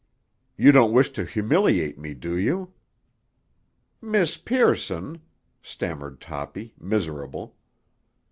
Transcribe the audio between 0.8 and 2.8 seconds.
wish to humiliate me, do you?"